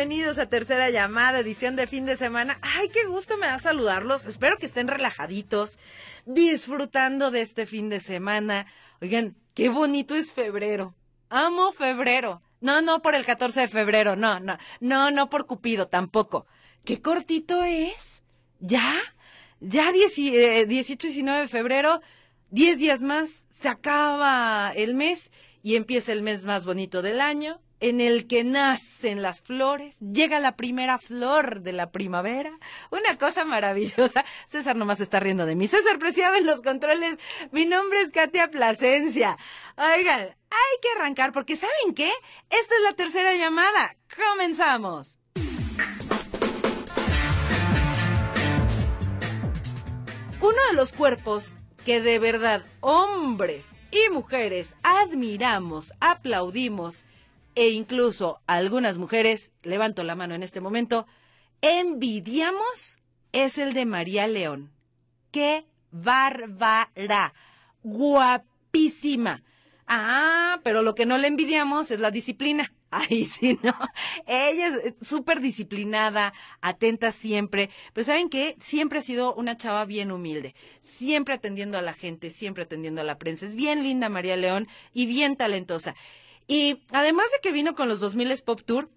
[0.00, 2.58] Bienvenidos a Tercera Llamada, edición de fin de semana.
[2.62, 4.24] Ay, qué gusto me da saludarlos.
[4.24, 5.78] Espero que estén relajaditos,
[6.24, 8.64] disfrutando de este fin de semana.
[9.02, 10.94] Oigan, qué bonito es febrero.
[11.28, 12.40] Amo febrero.
[12.62, 14.56] No, no por el 14 de febrero, no, no.
[14.80, 16.46] No, no por Cupido, tampoco.
[16.82, 18.22] Qué cortito es.
[18.58, 18.94] ¿Ya?
[19.60, 22.00] Ya 18, 19 de febrero,
[22.48, 25.30] 10 días más, se acaba el mes
[25.62, 30.38] y empieza el mes más bonito del año, en el que nacen las flores, llega
[30.38, 32.58] la primera flor de la primavera,
[32.90, 34.24] una cosa maravillosa.
[34.46, 35.66] César nomás está riendo de mí.
[35.66, 37.18] César Preciado en los controles.
[37.52, 39.38] Mi nombre es Katia Plasencia.
[39.76, 42.10] Oigan, hay que arrancar porque ¿saben qué?
[42.50, 43.96] Esta es la tercera llamada.
[44.14, 45.18] Comenzamos.
[50.40, 57.04] Uno de los cuerpos que de verdad hombres y mujeres admiramos, aplaudimos
[57.54, 61.06] e incluso algunas mujeres, levanto la mano en este momento,
[61.60, 62.98] envidiamos
[63.32, 64.72] es el de María León.
[65.30, 67.34] ¡Qué bárbara!
[67.82, 69.42] Guapísima.
[69.86, 72.72] Ah, pero lo que no le envidiamos es la disciplina.
[72.90, 73.74] Ay, sí, no.
[74.26, 77.70] Ella es súper disciplinada, atenta siempre.
[77.92, 82.30] Pues saben que siempre ha sido una chava bien humilde, siempre atendiendo a la gente,
[82.30, 83.46] siempre atendiendo a la prensa.
[83.46, 85.94] Es bien linda María León y bien talentosa.
[86.50, 88.90] Y además de que vino con los 2000 Pop Tour,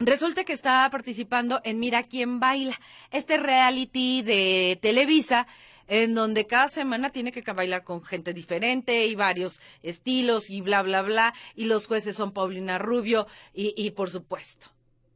[0.00, 2.78] Resulta que estaba participando en Mira quién baila,
[3.12, 5.46] este reality de Televisa,
[5.86, 10.82] en donde cada semana tiene que bailar con gente diferente y varios estilos y bla,
[10.82, 11.32] bla, bla.
[11.54, 14.66] Y los jueces son Paulina Rubio y, y por supuesto,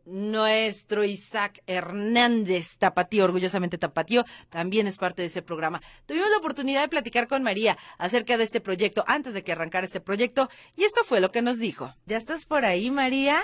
[0.08, 5.80] nuestro Isaac Hernández, Tapatío, orgullosamente Tapatío, también es parte de ese programa.
[6.06, 9.84] Tuvimos la oportunidad de platicar con María acerca de este proyecto antes de que arrancara
[9.84, 11.94] este proyecto y esto fue lo que nos dijo.
[12.06, 13.42] ¿Ya estás por ahí, María?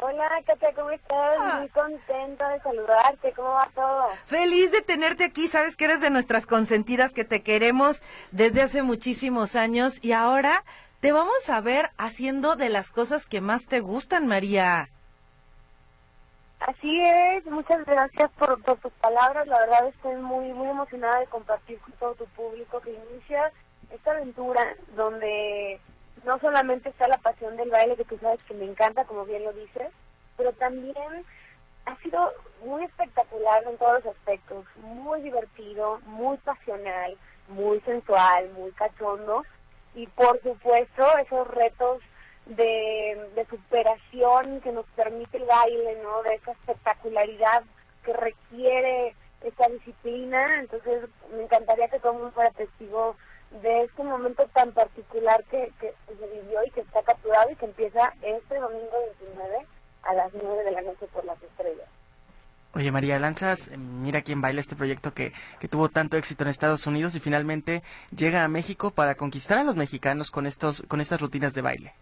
[0.00, 1.36] Hola, Katia, ¿cómo estás?
[1.40, 1.56] Ah.
[1.58, 3.32] Muy contenta de saludarte.
[3.32, 4.04] ¿Cómo va todo?
[4.24, 8.82] Feliz de tenerte aquí, sabes que eres de nuestras consentidas, que te queremos desde hace
[8.82, 10.64] muchísimos años y ahora
[11.00, 14.88] te vamos a ver haciendo de las cosas que más te gustan, María.
[16.68, 19.46] Así es, muchas gracias por, tus palabras.
[19.46, 23.50] La verdad estoy muy muy emocionada de compartir con todo tu público que inicia
[23.90, 25.80] esta aventura donde
[26.26, 29.44] no solamente está la pasión del baile, que tú sabes que me encanta, como bien
[29.44, 29.90] lo dices,
[30.36, 31.24] pero también
[31.86, 37.16] ha sido muy espectacular en todos los aspectos, muy divertido, muy pasional,
[37.48, 39.42] muy sensual, muy cachondo
[39.94, 42.02] y por supuesto esos retos
[42.48, 46.22] de, superación que nos permite el baile, ¿no?
[46.22, 47.62] De esa espectacularidad
[48.04, 50.60] que requiere esta disciplina.
[50.60, 53.16] Entonces, me encantaría que todo el mundo fuera testigo
[53.62, 57.64] de este momento tan particular que, que se vivió y que está capturado y que
[57.64, 58.92] empieza este domingo
[59.22, 59.66] 29
[60.02, 61.88] a las 9 de la noche por las estrellas.
[62.74, 66.86] Oye María, lanzas Mira quién baila este proyecto que, que tuvo tanto éxito en Estados
[66.86, 67.82] Unidos y finalmente
[68.14, 71.94] llega a México para conquistar a los mexicanos con estos con estas rutinas de baile.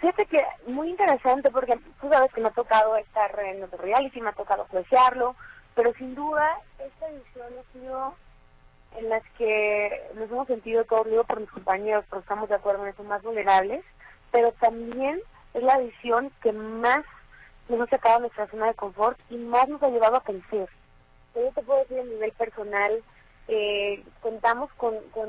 [0.00, 4.20] Fíjate que muy interesante porque tú sabes que me ha tocado estar en otro reality,
[4.20, 5.34] me ha tocado apreciarlo,
[5.74, 8.14] pero sin duda esta edición ha sido
[8.96, 12.84] en las que nos hemos sentido todos, digo por mis compañeros, pero estamos de acuerdo
[12.84, 13.84] en eso, más vulnerables,
[14.30, 15.20] pero también
[15.54, 17.04] es la edición que más
[17.68, 20.68] nos ha sacado nuestra zona de confort y más nos ha llevado a crecer.
[21.34, 23.02] Yo te puedo decir a nivel personal,
[23.48, 25.28] eh, contamos con, con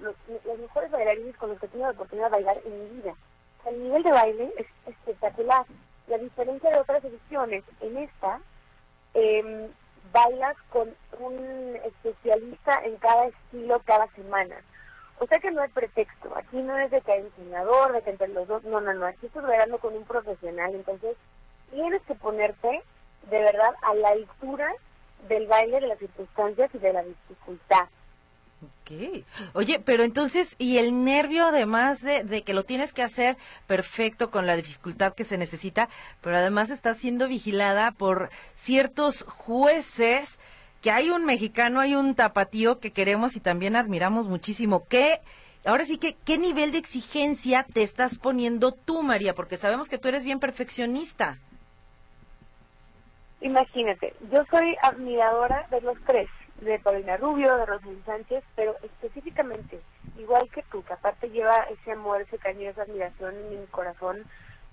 [0.00, 3.14] los mejores bailarines con los que he tenido la oportunidad de bailar en mi vida.
[3.66, 5.64] El nivel de baile es espectacular.
[6.08, 8.40] Y a diferencia de otras ediciones, en esta
[9.14, 9.70] eh,
[10.12, 14.56] bailas con un especialista en cada estilo cada semana.
[15.18, 16.36] O sea que no hay pretexto.
[16.36, 18.64] Aquí no es de que hay diseñador, de que entre los dos.
[18.64, 19.06] No, no, no.
[19.06, 20.74] Aquí estás bailando con un profesional.
[20.74, 21.16] Entonces,
[21.70, 22.82] tienes que ponerte
[23.30, 24.72] de verdad a la altura
[25.28, 27.88] del baile, de las circunstancias y de la dificultad.
[28.62, 29.24] Ok.
[29.54, 33.36] Oye, pero entonces, y el nervio además de, de, que lo tienes que hacer
[33.66, 35.88] perfecto con la dificultad que se necesita,
[36.20, 40.38] pero además está siendo vigilada por ciertos jueces,
[40.82, 44.84] que hay un mexicano, hay un tapatío que queremos y también admiramos muchísimo.
[44.88, 45.20] ¿Qué,
[45.64, 49.34] ahora sí que, ¿qué nivel de exigencia te estás poniendo tú, María?
[49.34, 51.38] Porque sabemos que tú eres bien perfeccionista.
[53.40, 56.28] Imagínate, yo soy admiradora de los tres,
[56.64, 59.80] de Paulina Rubio, de Rosalind Sánchez, pero específicamente,
[60.16, 64.24] igual que tú, que aparte lleva ese amor, ese cariño, esa admiración en mi corazón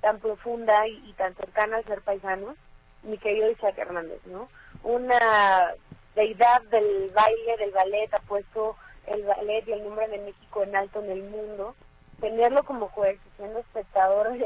[0.01, 2.55] tan profunda y, tan cercana al ser paisano,
[3.03, 4.49] mi querido Isaac Hernández, ¿no?
[4.83, 5.73] Una
[6.15, 8.75] deidad del baile, del ballet, ha puesto
[9.07, 11.75] el ballet y el nombre de México en alto en el mundo,
[12.21, 14.37] tenerlo como juez siendo espectador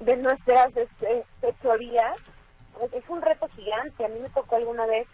[0.00, 1.24] de, nuestras este,
[2.80, 4.04] pues, es un reto gigante.
[4.04, 5.06] A mí me tocó alguna vez,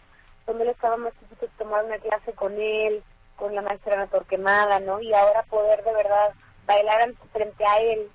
[0.46, 3.02] cuando él estaba más chiquito, tomar una clase con él,
[3.37, 5.00] con la maestra Ana Torquemada, ¿no?
[5.00, 6.32] Y ahora poder de verdad
[6.66, 8.08] bailar frente a él,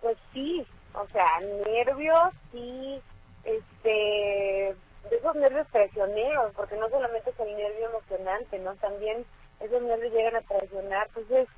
[0.00, 1.26] pues sí, o sea,
[1.64, 3.00] nervios, sí,
[3.44, 4.70] este,
[5.10, 8.74] esos nervios traicioneros, porque no solamente es el nervio emocionante, ¿no?
[8.76, 9.24] También
[9.60, 11.48] esos nervios llegan a traicionar, entonces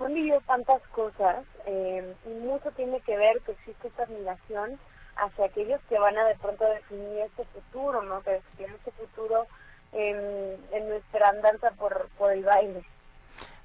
[0.00, 4.78] han vivido tantas cosas eh, y mucho tiene que ver que existe esta admiración
[5.16, 8.22] hacia aquellos que van a de pronto definir este futuro, ¿no?
[8.22, 9.46] Que definen este futuro
[9.92, 12.84] en, en nuestra andanza por, por el baile.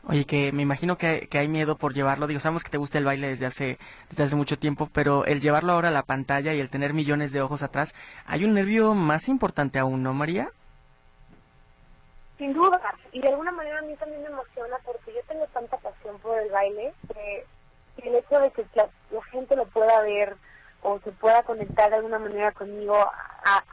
[0.08, 2.26] Oye, que me imagino que, que, hay miedo por llevarlo.
[2.26, 3.78] Digo, sabemos que te gusta el baile desde hace,
[4.10, 7.32] desde hace mucho tiempo, pero el llevarlo ahora a la pantalla y el tener millones
[7.32, 7.94] de ojos atrás,
[8.26, 10.50] ¿hay un nervio más importante aún, no, María?
[12.40, 12.82] Sin duda.
[13.12, 16.40] Y de alguna manera a mí también me emociona porque yo tengo tanta pasión por
[16.40, 17.46] el baile que,
[17.98, 18.90] el hecho de que la,
[19.32, 20.36] gente lo pueda ver
[20.82, 23.64] o se pueda conectar de alguna manera conmigo, a,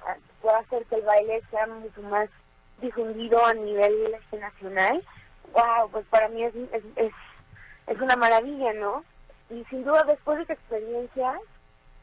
[0.43, 2.29] pueda hacer que el baile sea mucho más
[2.81, 5.03] difundido a nivel nacional
[5.53, 6.55] wow, pues para mí es,
[6.97, 7.13] es,
[7.87, 9.05] es, una maravilla, ¿no?
[9.51, 11.39] Y sin duda después de esta experiencia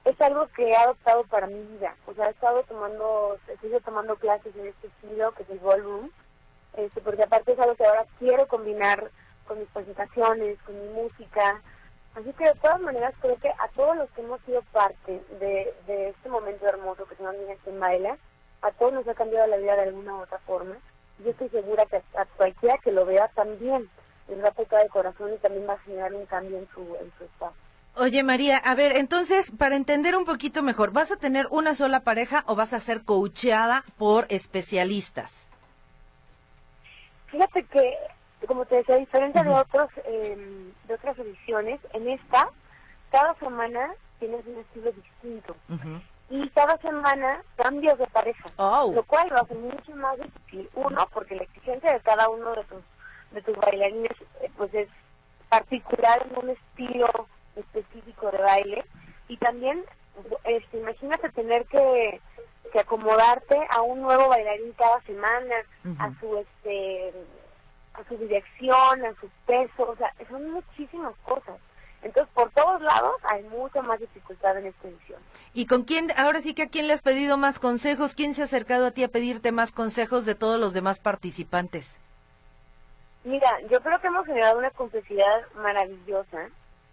[0.03, 1.95] es algo que he adoptado para mi vida.
[2.05, 6.09] O sea, he estado tomando, sigo tomando clases en este estilo, que es el ballroom,
[6.77, 9.09] este, porque aparte es algo que ahora quiero combinar
[9.47, 11.61] con mis presentaciones, con mi música.
[12.15, 15.73] Así que de todas maneras creo que a todos los que hemos sido parte de,
[15.85, 18.17] de este momento hermoso que se llama Niñas en Baila,
[18.61, 20.75] a todos nos ha cambiado la vida de alguna u otra forma
[21.23, 23.89] yo estoy segura que a cualquiera que lo vea también
[24.27, 26.81] les va a tocar el corazón y también va a generar un cambio en su,
[26.81, 27.53] en su estado.
[27.95, 32.01] Oye María, a ver, entonces, para entender un poquito mejor, ¿vas a tener una sola
[32.01, 35.47] pareja o vas a ser coacheada por especialistas?
[37.27, 37.97] Fíjate que,
[38.47, 42.49] como te decía, a diferencia de otros em, de otras ediciones, en esta,
[43.11, 45.55] cada semana tienes un estilo distinto
[46.29, 48.91] y cada semana cambios de pareja, oh.
[48.93, 50.69] lo cual lo hace mucho más difícil.
[50.73, 52.83] Uno, porque la exigencia de cada uno de tus,
[53.31, 54.11] de tus bailarines
[54.41, 54.89] eh, pues es
[55.49, 58.85] particular en un estilo específico de baile
[59.27, 59.83] y también
[60.43, 62.19] este, imagínate tener que,
[62.71, 65.55] que acomodarte a un nuevo bailarín cada semana,
[65.99, 67.13] a su este
[67.99, 71.59] a su dirección, a su peso, o sea, son muchísimas cosas.
[72.01, 75.19] Entonces, por todos lados hay mucha más dificultad en esta edición.
[75.53, 78.13] ¿Y con quién, ahora sí que a quién le has pedido más consejos?
[78.13, 81.97] ¿Quién se ha acercado a ti a pedirte más consejos de todos los demás participantes?
[83.23, 86.49] Mira, yo creo que hemos generado una complicidad maravillosa.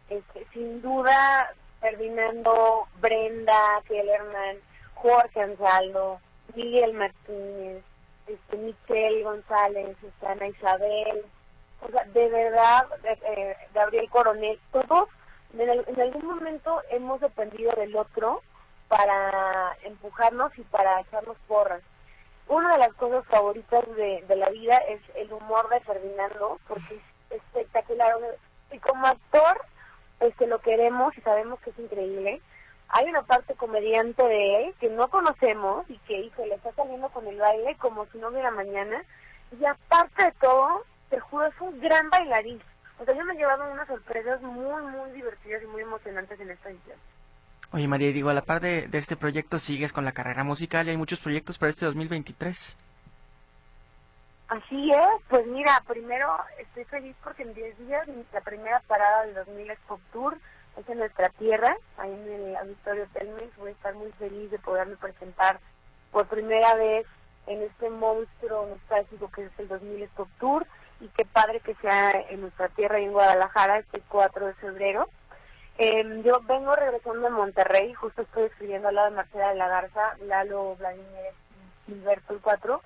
[0.09, 1.53] Este, sin duda,
[1.83, 4.57] Ferdinando, Brenda, Kellerman,
[4.95, 6.21] Jorge Ansaldo,
[6.55, 7.85] Miguel Martínez,
[8.27, 9.97] este, Michelle González,
[10.27, 11.25] Ana Isabel,
[11.81, 15.09] o sea, de verdad, eh, Gabriel Coronel, todos
[15.59, 18.43] en, algún momento hemos dependido del otro
[18.89, 21.83] para empujarnos y para echarnos porras.
[22.49, 26.95] Una de las cosas favoritas de, la vida es el humor de Ferdinando, porque
[27.31, 28.15] es espectacular.
[28.71, 29.61] Y como actor,
[30.21, 32.41] este, lo queremos y sabemos que es increíble.
[32.93, 37.09] Hay una parte comediante de él que no conocemos y que, hijo, le está saliendo
[37.09, 39.03] con el baile como si no hubiera mañana.
[39.59, 42.61] Y aparte de todo, te juro, es un gran bailarín.
[42.99, 46.51] O sea, yo me he llevado unas sorpresas muy, muy divertidas y muy emocionantes en
[46.51, 46.99] esta edición.
[47.73, 50.91] Oye, María, digo, a la par de, este proyecto sigues con la carrera musical y
[50.91, 52.77] hay muchos proyectos para este 2023.
[54.49, 59.35] Así es, pues mira, primero estoy feliz porque en 10 días la primera parada del
[59.35, 60.39] 2000 es Pop Tour,
[60.77, 64.59] es en nuestra tierra, ahí en el Auditorio Telmex, voy a estar muy feliz de
[64.59, 65.61] poderme presentar
[66.11, 67.07] por primera vez
[67.47, 70.67] en este monstruo nostálgico que es el 2000 Pop Tour
[71.01, 75.09] y qué padre que sea en nuestra tierra y en Guadalajara este 4 de febrero.
[75.79, 79.69] Em, yo vengo regresando a Monterrey, justo estoy escribiendo al lado de Marcela de la
[79.69, 81.33] Garza, Lalo, Vladimir,
[81.87, 82.81] Gilberto el 4.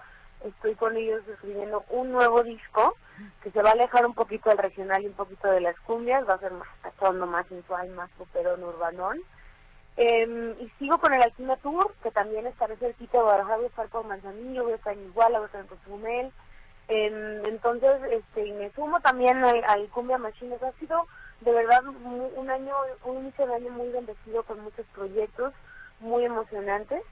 [0.45, 2.97] Estoy con ellos escribiendo un nuevo disco
[3.43, 6.29] que se va a alejar un poquito del regional y un poquito de las cumbias,
[6.29, 9.21] va a ser más cachondo, más sensual, más poperón, urbanón.
[9.97, 13.69] Em, y sigo con el Alquima Tour, que también estaré cerquita de Guadalajara, voy a
[13.69, 16.33] estar por Manzanillo, voy a estar en Iguala, voy a estar en Cozumel,
[16.89, 20.63] Em, entonces, este, me sumo también al, al Cumbia Machines.
[20.63, 21.07] Ha sido
[21.41, 25.53] de verdad un año, un inicio de año muy bendecido con muchos proyectos
[26.01, 27.03] muy emocionantes.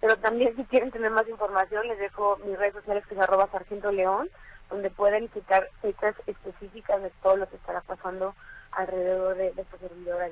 [0.00, 3.48] Pero también si quieren tener más información, les dejo mis redes sociales que es arroba
[3.50, 4.28] sargento león,
[4.74, 8.34] donde pueden citar fechas específicas de todo lo que estará pasando
[8.72, 10.28] alrededor de, de esta servidora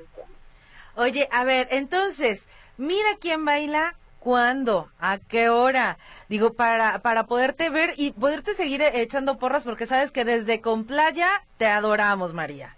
[0.95, 5.97] Oye, a ver, entonces, mira quién baila cuándo, a qué hora,
[6.27, 10.85] digo, para, para poderte ver y poderte seguir echando porras, porque sabes que desde con
[10.85, 12.75] playa te adoramos, María.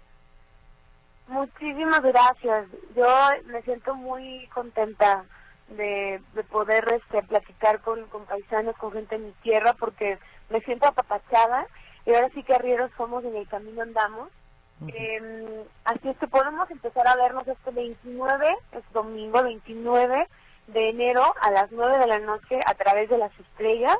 [1.26, 2.68] Muchísimas gracias.
[2.94, 3.08] Yo
[3.46, 5.24] me siento muy contenta
[5.70, 10.18] de, de poder este, platicar con, con paisanos, con gente en mi tierra, porque
[10.50, 11.66] me siento apapachada
[12.04, 14.30] y ahora sí que arrieros somos en el camino andamos.
[14.88, 20.28] eh, así es que podemos empezar a vernos este 29, es domingo 29
[20.68, 23.96] de enero a las 9 de la noche a través de las estrellas.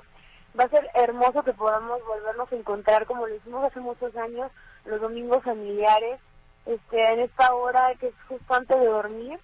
[0.59, 4.51] Va a ser hermoso que podamos volvernos a encontrar como lo hicimos hace muchos años,
[4.85, 6.21] los domingos familiares,
[6.65, 9.39] este, en esta hora que es justo antes de dormir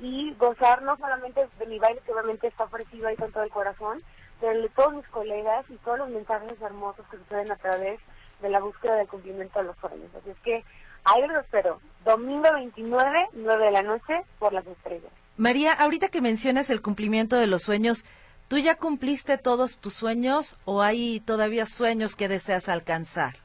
[0.00, 3.50] y gozar no solamente de mi baile que obviamente está ofrecido ahí con todo el
[3.50, 4.02] corazón,
[4.40, 8.00] de todos mis colegas y todos los mensajes hermosos que suceden a través
[8.40, 10.10] de la búsqueda del cumplimiento de los sueños.
[10.16, 10.64] Así es que
[11.04, 15.10] ahí los espero, domingo 29, 9 de la noche, por las estrellas.
[15.36, 18.04] María, ahorita que mencionas el cumplimiento de los sueños,
[18.48, 23.36] ¿tú ya cumpliste todos tus sueños o hay todavía sueños que deseas alcanzar?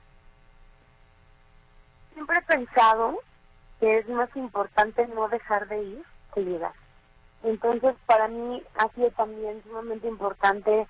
[2.13, 3.19] Siempre he pensado
[3.79, 6.73] que es más importante no dejar de ir que llegar.
[7.43, 10.87] Entonces, para mí ha sido también sumamente importante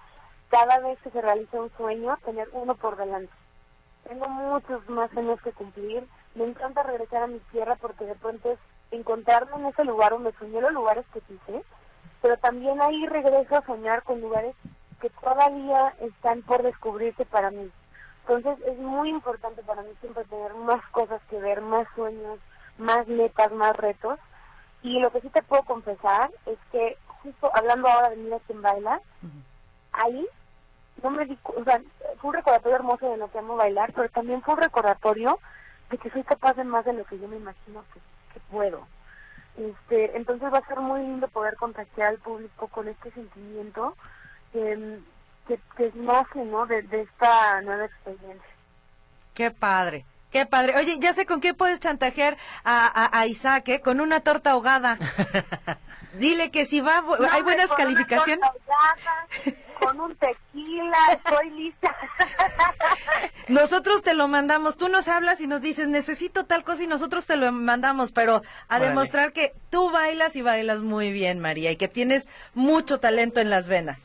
[0.50, 3.34] cada vez que se realiza un sueño tener uno por delante.
[4.08, 6.08] Tengo muchos más sueños que cumplir.
[6.36, 8.60] Me encanta regresar a mi tierra porque de pronto es
[8.92, 11.64] encontrarme en ese lugar donde soñé los lugares que quise,
[12.22, 14.56] pero también ahí regreso a soñar con lugares
[15.02, 17.72] que todavía están por descubrirse para mí.
[18.22, 22.40] Entonces es muy importante para mí siempre tener más cosas que ver, más sueños,
[22.78, 24.20] más metas, más retos.
[24.84, 28.62] Y lo que sí te puedo confesar es que justo hablando ahora de Mira quien
[28.62, 29.00] baila,
[29.94, 30.28] ahí
[31.02, 31.82] no me di, o sea,
[32.20, 35.40] fue un recordatorio hermoso de lo que amo bailar, pero también fue un recordatorio
[35.90, 38.00] de que soy capaz de más de lo que yo me imagino que,
[38.34, 38.86] que puedo.
[39.58, 43.96] Este, entonces va a ser muy lindo poder contagiar al público con este sentimiento
[44.52, 45.00] que,
[45.48, 46.66] que, que nace ¿no?
[46.66, 48.50] de, de esta nueva experiencia.
[49.34, 50.06] Qué padre.
[50.34, 50.76] Qué padre.
[50.78, 53.80] Oye, ya sé con qué puedes chantajear a, a, a Isaac, ¿eh?
[53.82, 54.98] Con una torta ahogada.
[56.20, 58.40] Dile que si va, No, hay buenas con una calificaciones.
[58.52, 59.28] torta ahogada,
[59.80, 61.96] con un tequila, estoy lista.
[63.48, 67.26] Nosotros te lo mandamos, tú nos hablas y nos dices, necesito tal cosa y nosotros
[67.26, 68.36] te lo mandamos, pero
[68.70, 68.90] a Órale.
[68.90, 73.50] demostrar que tú bailas y bailas muy bien, María, y que tienes mucho talento en
[73.50, 74.00] las venas.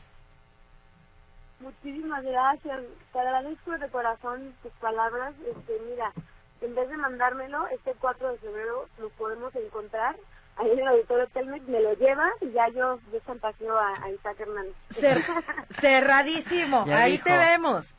[1.59, 2.79] Muchísimas gracias.
[3.19, 5.33] Te agradezco de corazón tus palabras.
[5.45, 6.13] Este, mira,
[6.61, 10.15] en vez de mandármelo, este 4 de febrero lo podemos encontrar
[10.55, 13.19] ahí en el auditorio Telmex, me lo lleva y ya yo, yo
[13.77, 14.73] a, a Isaac Hernández.
[14.91, 17.25] Cer- cerradísimo, Ya ahí dijo.
[17.25, 17.93] te vemos.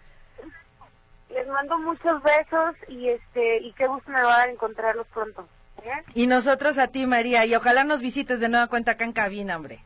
[1.29, 5.47] Les mando muchos besos y este y qué gusto me va a dar encontrarlos pronto.
[5.85, 6.03] ¿eh?
[6.15, 9.57] Y nosotros a ti, María, y ojalá nos visites de nueva cuenta acá en cabina,
[9.57, 9.85] hombre.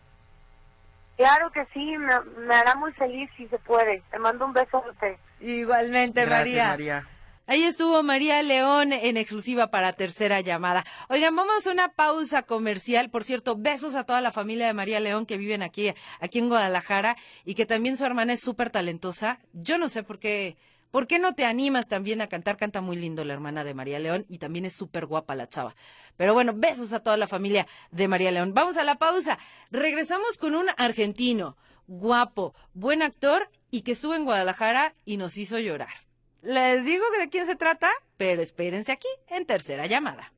[1.16, 4.02] Claro que sí, me, me hará muy feliz si se puede.
[4.11, 5.18] Te mando un besote.
[5.40, 6.68] Igualmente, Gracias, María.
[6.68, 7.09] María.
[7.47, 10.83] Ahí estuvo María León en exclusiva para tercera llamada.
[11.11, 13.11] Oigan, vamos a una pausa comercial.
[13.11, 16.49] Por cierto, besos a toda la familia de María León que viven aquí, aquí en
[16.49, 19.40] Guadalajara y que también su hermana es súper talentosa.
[19.52, 20.56] Yo no sé por qué,
[20.94, 22.56] ¿por qué no te animas también a cantar?
[22.56, 25.74] Canta muy lindo la hermana de María León y también es súper guapa la chava.
[26.16, 28.54] Pero bueno, besos a toda la familia de María León.
[28.54, 29.40] Vamos a la pausa.
[29.72, 31.56] Regresamos con un argentino,
[31.88, 36.06] guapo, buen actor y que estuvo en Guadalajara y nos hizo llorar.
[36.42, 40.32] Les digo de quién se trata, pero espérense aquí en tercera llamada.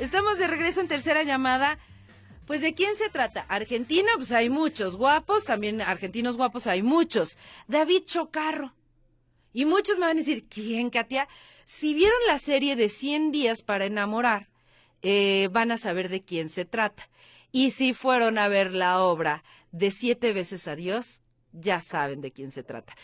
[0.00, 1.78] Estamos de regreso en tercera llamada.
[2.46, 3.44] Pues de quién se trata?
[3.48, 7.36] Argentina, pues hay muchos guapos, también argentinos guapos hay muchos.
[7.66, 8.74] David Chocarro.
[9.52, 11.28] Y muchos me van a decir, ¿quién, Katia?
[11.64, 14.48] Si vieron la serie de 100 días para enamorar,
[15.02, 17.08] eh, van a saber de quién se trata.
[17.50, 22.52] Y si fueron a ver la obra de Siete veces Adiós, ya saben de quién
[22.52, 22.94] se trata.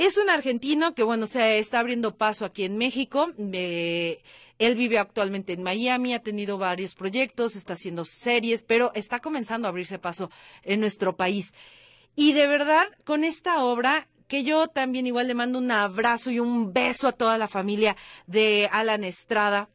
[0.00, 3.32] Es un argentino que, bueno, se está abriendo paso aquí en México.
[3.52, 4.22] Eh,
[4.58, 9.68] él vive actualmente en Miami, ha tenido varios proyectos, está haciendo series, pero está comenzando
[9.68, 10.30] a abrirse paso
[10.62, 11.52] en nuestro país.
[12.16, 16.40] Y de verdad, con esta obra que yo también igual le mando un abrazo y
[16.40, 17.94] un beso a toda la familia
[18.26, 19.68] de Alan Estrada,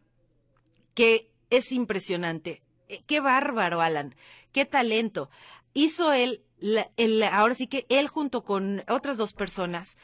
[0.96, 2.63] que es impresionante.
[2.89, 4.15] Eh, qué bárbaro, Alan.
[4.51, 5.29] Qué talento.
[5.77, 6.41] Hizo él,
[7.32, 9.98] ahora sí que él junto con otras dos personas,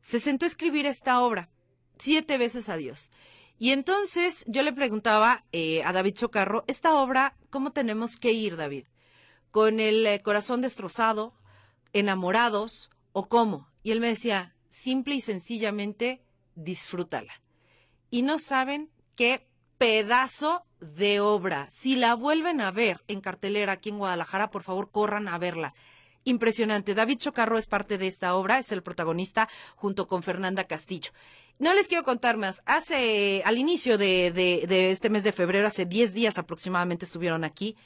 [0.00, 1.50] se sentó a escribir esta obra,
[1.98, 3.10] siete veces a Dios.
[3.58, 8.56] Y entonces yo le preguntaba eh, a David Chocarro, esta obra, ¿cómo tenemos que ir,
[8.56, 8.86] David?
[9.50, 11.34] ¿Con el eh, corazón destrozado,
[11.92, 13.68] enamorados o cómo?
[13.82, 16.22] Y él me decía, simple y sencillamente,
[16.54, 17.34] disfrútala.
[18.10, 21.68] Y no saben qué pedazo de obra.
[21.70, 25.74] Si la vuelven a ver en cartelera aquí en Guadalajara, por favor, corran a verla.
[26.24, 26.94] Impresionante.
[26.94, 31.10] David Chocarro es parte de esta obra, es el protagonista junto con Fernanda Castillo.
[31.58, 32.62] No les quiero contar más.
[32.66, 37.76] Hace, al inicio de, de, este mes de febrero, hace 10 días aproximadamente estuvieron aquí.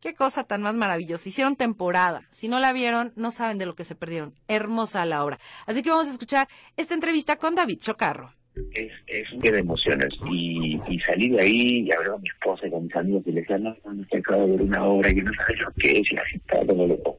[0.00, 1.28] Qué cosa tan más maravillosa.
[1.28, 2.26] Hicieron temporada.
[2.30, 4.34] Si no la vieron, no saben de lo que se perdieron.
[4.48, 5.38] Hermosa la obra.
[5.66, 8.34] Así que vamos a escuchar esta entrevista con David Chocarro
[8.74, 12.28] es, es un día de emociones y, y salí de ahí y hablé con mi
[12.28, 14.84] esposa y con mis amigos y les decía, no, no, estoy acabo de ver una
[14.84, 17.18] obra y no sabes lo que es y así estaba como loco.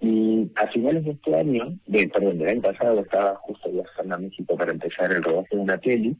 [0.00, 4.18] Y a finales de este año, de, perdón, del año pasado, estaba justo viajando a
[4.18, 6.16] México para empezar el rodaje de una peli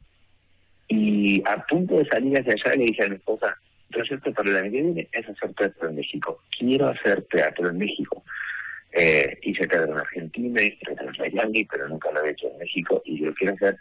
[0.89, 3.55] y a punto de salir hacia allá le dije a mi esposa,
[3.89, 6.39] proyecto para el año que viene es hacer teatro en México.
[6.57, 8.23] Quiero hacer teatro en México.
[8.93, 12.57] Eh, hice teatro en Argentina, hice teatro en Miami, pero nunca lo había hecho en
[12.57, 13.77] México y yo quiero hacer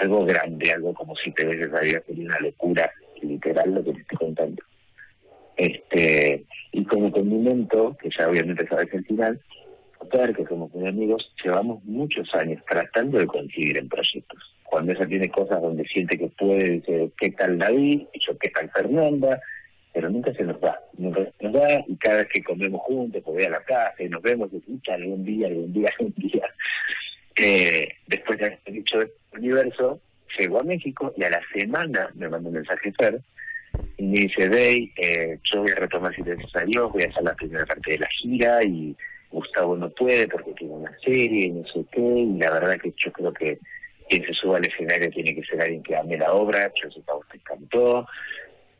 [0.00, 2.90] algo grande, algo como si te ves sabía sería una locura
[3.22, 4.62] literal lo que te estoy contando.
[5.56, 9.40] Este, y como condimento, que ya obviamente sabes el final,
[9.98, 14.38] contar que muy amigos, llevamos muchos años tratando de coincidir en proyectos.
[14.64, 18.02] Cuando ella tiene cosas donde siente que puede, dice, ¿qué tal David?
[18.12, 19.40] Y ¿qué tal Fernanda?
[19.92, 23.22] Pero nunca se nos va, nunca se nos va, y cada vez que comemos juntos,
[23.24, 26.48] pues voy a la casa y nos vemos, y algún día, algún día, algún día.
[27.36, 30.00] Eh, después de haber dicho el universo,
[30.38, 33.20] llegó a México y a la semana me mandó un mensaje Fer
[33.96, 37.22] y me dice, Dey, eh, yo voy a retomar si te Dios, voy a hacer
[37.22, 38.96] la primera parte de la gira y
[39.30, 42.92] Gustavo no puede porque tiene una serie y no sé qué, y la verdad que
[42.96, 43.58] yo creo que
[44.08, 47.00] quien se suba al escenario tiene que ser alguien que ame la obra, yo sé
[47.02, 48.06] que a usted encantó,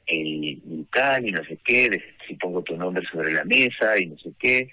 [0.09, 4.18] y, tal, y no sé qué, si pongo tu nombre sobre la mesa y no
[4.18, 4.68] sé qué.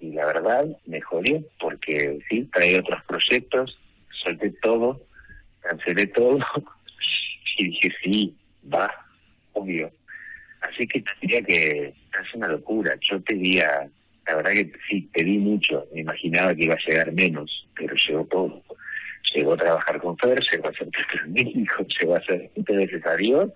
[0.00, 3.78] Y la verdad, me jodí porque sí, traí otros proyectos,
[4.22, 5.00] solté todo,
[5.60, 6.38] cancelé todo
[7.58, 8.36] y dije, sí,
[8.72, 8.92] va,
[9.52, 9.90] obvio.
[10.60, 12.96] Así que diría que es una locura.
[13.00, 13.88] Yo pedía,
[14.26, 18.24] la verdad que sí, pedí mucho, me imaginaba que iba a llegar menos, pero llegó
[18.26, 18.62] todo.
[19.34, 23.16] Llegó a trabajar con Fer, llegó a teatro en México, llegó a hacer veces a
[23.16, 23.50] Dios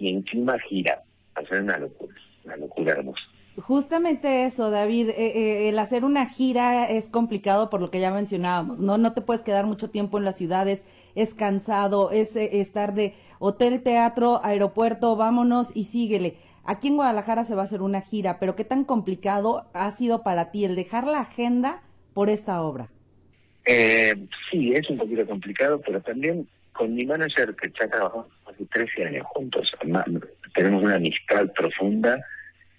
[0.00, 1.02] y encima gira.
[1.34, 3.22] Hacer una locura, una locura hermosa.
[3.56, 8.10] Justamente eso, David, eh, eh, el hacer una gira es complicado por lo que ya
[8.10, 8.96] mencionábamos, ¿no?
[8.96, 13.14] No te puedes quedar mucho tiempo en las ciudades, es cansado, es eh, estar de
[13.38, 16.36] hotel, teatro, aeropuerto, vámonos y síguele.
[16.64, 20.22] Aquí en Guadalajara se va a hacer una gira, pero ¿qué tan complicado ha sido
[20.22, 21.82] para ti el dejar la agenda
[22.14, 22.88] por esta obra?
[24.50, 29.04] sí, es un poquito complicado, pero también con mi manager, que ya trabajamos hace 13
[29.06, 29.72] años juntos,
[30.54, 32.18] tenemos una amistad profunda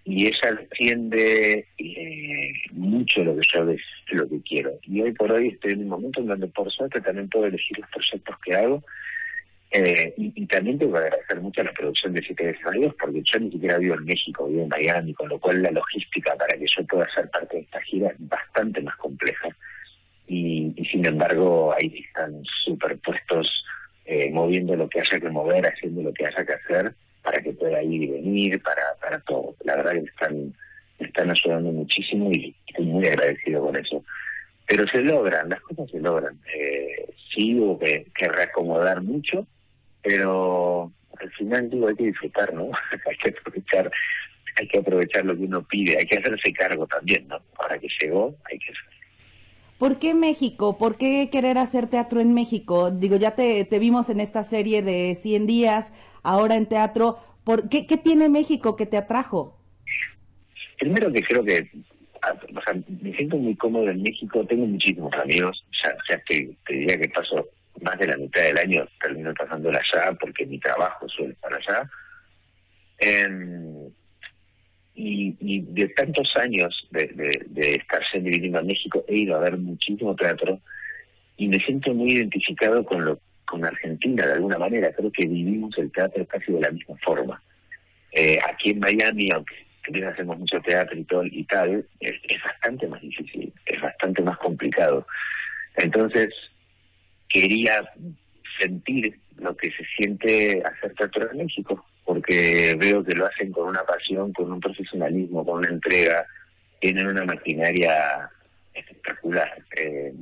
[0.04, 3.64] y ella defiende eh, mucho lo que yo
[4.14, 4.72] lo que quiero.
[4.84, 7.80] Y hoy por hoy estoy en un momento en donde por suerte también puedo elegir
[7.80, 8.84] los proyectos que hago.
[9.74, 13.40] Eh, y, también tengo que agradecer mucho a la producción de Siete Desarrollos porque yo
[13.40, 16.66] ni siquiera vivo en México, vivo en Miami, con lo cual la logística para que
[16.68, 19.48] yo pueda ser parte de esta gira es bastante más compleja.
[20.28, 23.64] Y, y sin embargo ahí están superpuestos
[24.06, 27.54] eh, moviendo lo que haya que mover, haciendo lo que haya que hacer para que
[27.54, 29.56] pueda ir y venir, para, para todo.
[29.64, 30.54] La verdad que están,
[31.00, 34.04] están ayudando muchísimo y estoy muy agradecido con eso.
[34.68, 36.40] Pero se logran, las cosas se logran.
[36.56, 39.46] Eh, sí hubo que, reacomodar mucho,
[40.02, 42.72] pero al final digo hay que disfrutar, ¿no?
[43.08, 43.92] hay que aprovechar,
[44.60, 47.40] hay que aprovechar lo que uno pide, hay que hacerse cargo también, ¿no?
[47.58, 48.91] Ahora que llegó, hay que hacerse
[49.82, 50.78] ¿Por qué México?
[50.78, 52.92] ¿Por qué querer hacer teatro en México?
[52.92, 57.18] Digo, ya te, vimos en esta serie de 100 días, ahora en teatro.
[57.44, 59.58] ¿Por qué, qué tiene México que te atrajo?
[60.78, 61.68] Primero que creo que
[62.56, 66.74] o sea, me siento muy cómodo en México, tengo muchísimos amigos, ya, ya te, te,
[66.74, 67.48] diría que paso
[67.82, 71.90] más de la mitad del año termino pasándola allá porque mi trabajo suele estar allá.
[73.00, 73.90] Eh,
[75.02, 79.58] y, de tantos años de, de, de estar viviendo a México, he ido a ver
[79.58, 80.60] muchísimo teatro
[81.38, 83.20] y me siento muy identificado con lo
[83.52, 84.94] con Argentina de alguna manera.
[84.94, 87.44] Creo que vivimos el teatro casi de la misma forma.
[88.14, 92.88] Eh, aquí en Miami, aunque también hacemos mucho teatro y todo y tal, es bastante
[92.88, 95.06] más difícil, es bastante más complicado.
[95.76, 96.34] Entonces,
[97.28, 97.84] quería
[98.60, 103.70] sentir lo que se siente hacer teatro en México, porque veo que lo hacen con
[103.70, 106.26] una pasión, con un profesionalismo, con una entrega,
[106.82, 108.30] tienen una maquinaria
[108.74, 109.50] espectacular.
[109.78, 110.14] Eh,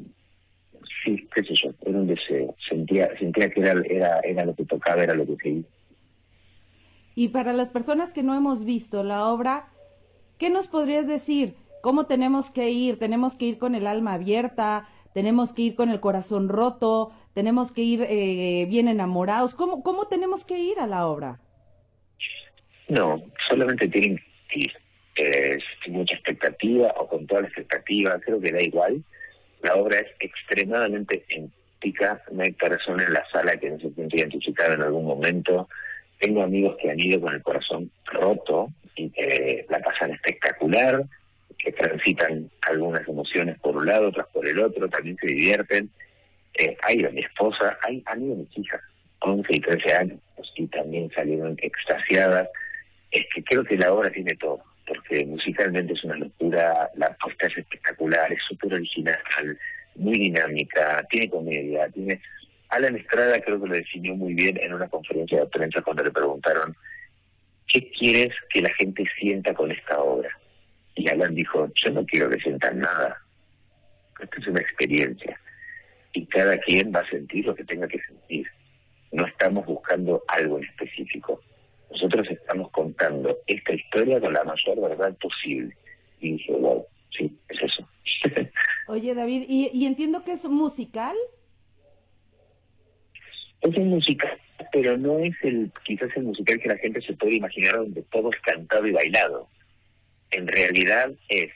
[1.03, 4.65] sí, qué sé yo, era un deseo, sentía, sentía que era, era, era lo que
[4.65, 5.63] tocaba, era lo que quería.
[7.15, 9.69] Y para las personas que no hemos visto la obra,
[10.37, 11.55] ¿qué nos podrías decir?
[11.81, 12.99] ¿Cómo tenemos que ir?
[12.99, 14.87] ¿Tenemos que ir con el alma abierta?
[15.15, 17.13] ¿Tenemos que ir con el corazón roto?
[17.33, 19.55] ¿Tenemos que ir eh, bien enamorados?
[19.55, 21.39] ¿Cómo, ¿Cómo tenemos que ir a la obra?
[22.89, 24.73] No, solamente tienen que ir
[25.15, 29.03] eh, sin mucha expectativa o con toda la expectativa, creo que da igual.
[29.61, 34.15] La obra es extremadamente ética, no hay persona en la sala que no se sienta
[34.15, 35.67] identificada en algún momento.
[36.19, 41.03] Tengo amigos que han ido con el corazón roto y que la pasan espectacular,
[41.57, 45.89] que transitan algunas emociones por un lado, otras por el otro, también se divierten.
[46.55, 48.81] Eh, ha mi esposa, hay, han ido mis hijas,
[49.19, 50.19] 11 y 13 años,
[50.55, 52.49] y también salieron extasiadas.
[53.11, 57.47] Es que creo que la obra tiene todo, porque musicalmente es una locura, la puesta
[57.47, 59.19] es espectacular, es súper original,
[59.95, 62.21] muy dinámica, tiene comedia, tiene...
[62.69, 66.11] Alan Estrada creo que lo definió muy bien en una conferencia de prensa cuando le
[66.11, 66.75] preguntaron
[67.67, 70.29] ¿qué quieres que la gente sienta con esta obra?
[70.95, 73.21] Y Alan dijo, yo no quiero que sientan nada,
[74.19, 75.39] esto es una experiencia
[76.13, 78.47] y cada quien va a sentir lo que tenga que sentir.
[79.11, 81.41] No estamos buscando algo en específico.
[81.91, 85.75] Nosotros estamos contando esta historia con la mayor verdad posible.
[86.19, 86.85] Y dije, wow,
[87.17, 87.87] sí, es eso.
[88.87, 91.15] Oye, David, ¿y, entiendo que es musical?
[93.61, 94.39] Es un musical,
[94.71, 98.29] pero no es el quizás el musical que la gente se puede imaginar donde todo
[98.31, 99.47] es cantado y bailado.
[100.31, 101.51] En realidad es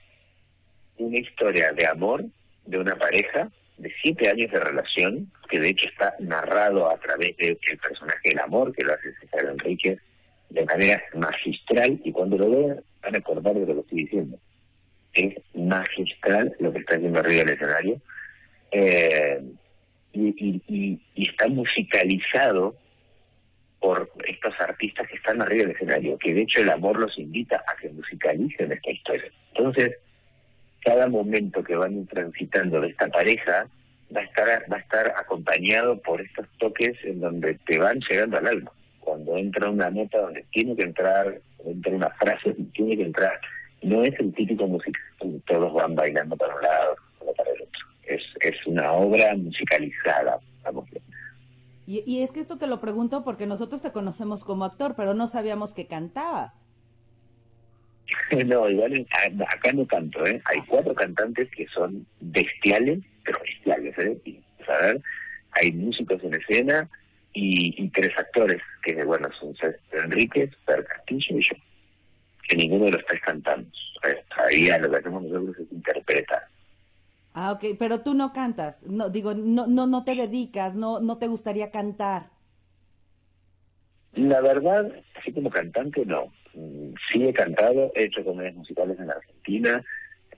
[0.98, 2.26] una historia de amor
[2.66, 7.36] de una pareja de siete años de relación, que de hecho está narrado a través
[7.38, 10.00] del personaje del amor, que lo hace César Enrique,
[10.54, 14.38] de manera magistral, y cuando lo vean van a acordar de lo que estoy diciendo.
[15.14, 18.02] Es magistral lo que está haciendo arriba del escenario,
[18.72, 19.42] eh,
[20.14, 22.76] y, está musicalizado
[23.80, 27.64] por estos artistas que están arriba del escenario, que de hecho el amor los invita
[27.68, 29.32] a que musicalicen esta historia.
[29.56, 29.98] Entonces,
[30.86, 33.68] cada momento que van transitando de esta pareja
[34.16, 38.38] va a estar va a estar acompañado por estos toques en donde te van llegando
[38.38, 38.72] al alma.
[39.04, 43.40] Cuando entra una nota donde tiene que entrar, entra una frase donde tiene que entrar,
[43.82, 45.02] no es el típico musical
[45.46, 47.82] todos van bailando para un lado o para el otro.
[48.04, 50.86] Es, es una obra musicalizada, vamos
[51.86, 55.14] y, y es que esto te lo pregunto porque nosotros te conocemos como actor, pero
[55.14, 56.66] no sabíamos que cantabas.
[58.46, 59.06] no, igual
[59.48, 60.42] acá no canto, ¿eh?
[60.46, 64.18] Hay cuatro cantantes que son bestiales, pero bestiales, ¿eh?
[64.26, 65.02] Y, a ver,
[65.52, 66.90] hay músicos en escena
[67.34, 71.56] y, tres actores, que bueno, son César Enríquez, Per Castillo y yo.
[72.48, 73.68] Que ninguno de los tres cantamos.
[74.38, 76.44] Ahí lo que hacemos nosotros es interpretar.
[77.34, 81.18] Ah, ok, pero tú no cantas, no digo, no, no, no te dedicas, no, no
[81.18, 82.28] te gustaría cantar.
[84.14, 86.32] La verdad, así como cantante, no.
[87.12, 89.84] Sí he cantado, he hecho comedias musicales en Argentina,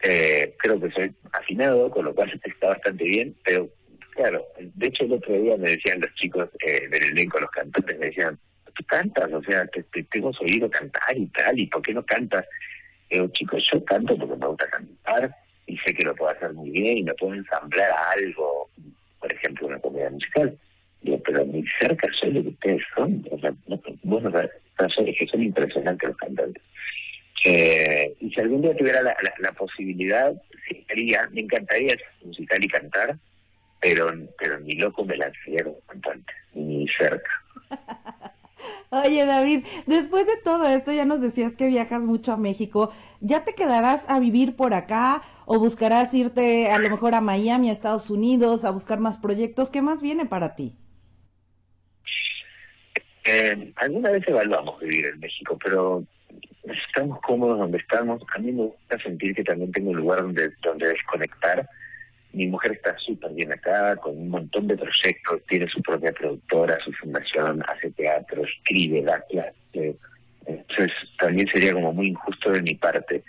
[0.01, 3.69] eh, creo que soy afinado, con lo cual está bastante bien, pero
[4.15, 7.97] claro, de hecho el otro día me decían los chicos eh, del elenco, los cantantes,
[7.97, 8.37] me decían,
[8.73, 12.45] tú cantas, o sea, te, tengo oído cantar y tal, ¿y por qué no cantas?
[13.09, 15.35] Digo, chicos, yo canto porque me gusta cantar
[15.67, 18.69] y sé que lo puedo hacer muy bien y me puedo ensamblar a algo,
[19.19, 20.57] por ejemplo, una comedia musical
[21.23, 23.25] pero muy cerca soy lo que ustedes son.
[23.31, 24.49] O sea, no, vos no es
[25.17, 26.63] que son impresionantes los cantantes.
[27.45, 30.33] Eh, y si algún día tuviera la, la, posibilidad,
[30.67, 30.85] sí,
[31.31, 33.17] me encantaría ser musical y cantar,
[33.79, 37.31] pero, pero ni loco me como cantante, ni cerca.
[38.89, 42.93] Oye, David, después de todo esto, ya nos decías que viajas mucho a México.
[43.19, 47.69] ¿Ya te quedarás a vivir por acá o buscarás irte a lo mejor a Miami,
[47.69, 49.69] a Estados Unidos, a buscar más proyectos?
[49.69, 50.75] ¿Qué más viene para ti?
[53.25, 56.03] Eh, alguna vez evaluamos vivir en México, pero
[56.63, 58.21] estamos cómodos donde estamos.
[58.35, 61.67] A mí me gusta sentir que también tengo un lugar donde, donde desconectar.
[62.35, 66.77] Mi mujer está súper bien acá, con un montón de proyectos, tiene su propia productora,
[66.83, 69.95] su fundación, hace teatro, escribe, da clase.
[70.45, 73.23] Entonces también sería como muy injusto de mi parte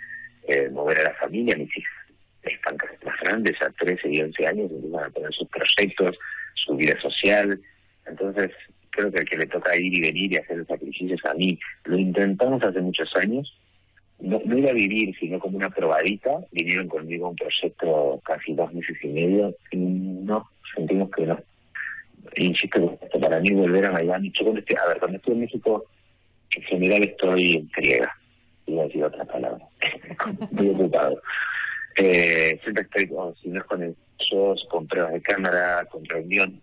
[0.47, 1.93] eh, mover a la familia, mis hijas
[2.43, 6.17] están más grandes, a 13 y 11 años, van a tener sus proyectos,
[6.55, 7.59] su vida social.
[8.05, 8.51] Entonces
[8.91, 11.59] creo que al que le toca ir y venir y hacer sacrificios a mí.
[11.85, 13.53] Lo intentamos hace muchos años.
[14.19, 16.39] No, no iba a vivir, sino como una probadita.
[16.51, 19.55] Vinieron conmigo un proyecto casi dos meses y medio.
[19.73, 21.39] no, sentimos que no.
[22.35, 25.85] Insisto, para mí volver a Miami, yo cuando estoy, a ver, cuando estoy en México,
[26.55, 28.17] en general estoy en griega,
[28.65, 29.67] iba a decir otras palabras,
[30.51, 31.21] muy ocupado.
[31.95, 36.61] Eh, siempre estoy, con, si no es con shows, con pruebas de cámara, con reuniones,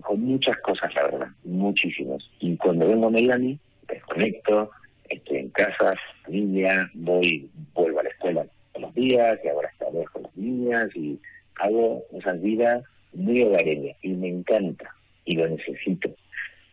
[0.00, 2.22] con muchas cosas, la verdad, muchísimas.
[2.40, 4.70] Y cuando vengo a Miami, desconecto,
[5.10, 5.94] estoy en casa,
[6.24, 10.96] familia, voy, vuelvo a la escuela todos los días, y ahora estaré con las niñas,
[10.96, 11.18] y
[11.56, 14.94] hago esa vida muy hogareña, y me encanta,
[15.24, 16.10] y lo necesito.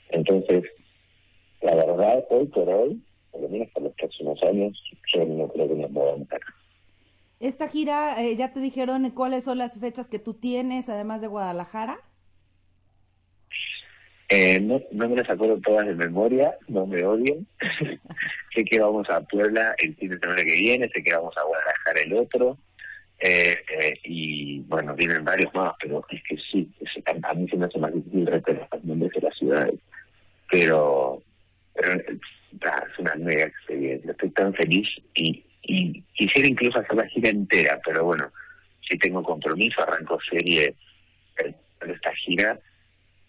[0.10, 0.63] Entonces,
[1.62, 4.82] la verdad, hoy por hoy, por lo menos por los próximos años,
[5.13, 6.54] yo no creo que nos movamos acá.
[7.39, 11.28] Esta gira, eh, ¿ya te dijeron cuáles son las fechas que tú tienes, además de
[11.28, 12.00] Guadalajara?
[14.29, 17.47] Eh, no, no me las acuerdo todas de memoria, no me odien.
[18.55, 21.43] sé que vamos a Puebla el fin de semana que viene, sé que vamos a
[21.43, 22.57] Guadalajara el otro.
[23.19, 26.69] Eh, eh, y bueno, vienen varios más, pero es que sí,
[27.23, 29.79] a, mí se me hace más difícil recordar los nombres de las ciudades.
[30.51, 31.23] Pero,
[31.73, 37.29] pero es una mega experiencia, estoy tan feliz y, y quisiera incluso hacer la gira
[37.29, 38.31] entera, pero bueno,
[38.87, 40.75] si tengo compromiso, arranco serie
[41.37, 42.59] de esta gira